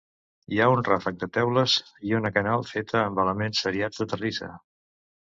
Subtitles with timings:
[0.53, 1.77] Hi ha un ràfec de teules
[2.13, 4.55] i una canal feta amb elements seriats de terrissa.